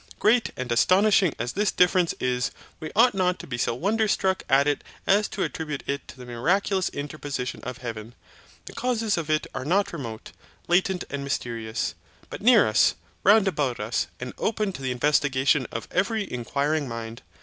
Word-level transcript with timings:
Great 0.17 0.49
and 0.57 0.71
astonishing 0.71 1.31
as 1.37 1.53
this 1.53 1.71
difference 1.71 2.15
is, 2.19 2.49
we 2.79 2.89
ought 2.95 3.13
not 3.13 3.37
to 3.37 3.45
be 3.45 3.55
so 3.55 3.75
wonder 3.75 4.07
struck 4.07 4.41
at 4.49 4.65
it 4.67 4.83
as 5.05 5.27
to 5.27 5.43
attribute 5.43 5.83
it 5.85 6.07
to 6.07 6.17
the 6.17 6.25
miraculous 6.25 6.89
interposition 6.89 7.61
of 7.61 7.77
heaven. 7.77 8.15
The 8.65 8.73
causes 8.73 9.15
of 9.15 9.29
it 9.29 9.45
are 9.53 9.63
not 9.63 9.93
remote, 9.93 10.31
latent 10.67 11.03
and 11.11 11.23
mysterious; 11.23 11.93
but 12.31 12.41
near 12.41 12.65
us, 12.67 12.95
round 13.23 13.47
about 13.47 13.79
us, 13.79 14.07
and 14.19 14.33
open 14.39 14.73
to 14.73 14.81
the 14.81 14.89
investigation 14.91 15.67
of 15.71 15.87
every 15.91 16.23
inquiring 16.33 16.87
mind. 16.87 17.21